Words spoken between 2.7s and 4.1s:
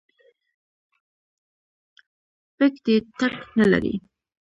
دې ټک نه لري.